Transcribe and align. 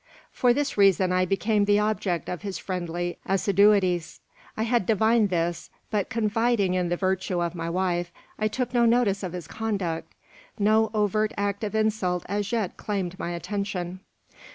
For 0.31 0.51
this 0.51 0.79
reason 0.79 1.11
I 1.11 1.25
became 1.25 1.65
the 1.65 1.77
object 1.77 2.27
of 2.27 2.41
his 2.41 2.57
friendly 2.57 3.19
assiduities. 3.27 4.19
"I 4.57 4.63
had 4.63 4.87
divined 4.87 5.29
this; 5.29 5.69
but 5.91 6.09
confiding 6.09 6.73
in 6.73 6.89
the 6.89 6.97
virtue 6.97 7.39
of 7.39 7.53
my 7.53 7.69
wife, 7.69 8.11
I 8.39 8.47
took 8.47 8.73
no 8.73 8.85
notice 8.87 9.21
of 9.21 9.33
his 9.33 9.45
conduct. 9.47 10.11
No 10.57 10.89
overt 10.95 11.33
act 11.37 11.63
of 11.63 11.75
insult 11.75 12.25
as 12.27 12.51
yet 12.51 12.77
claimed 12.77 13.19
my 13.19 13.29
attention. 13.29 13.99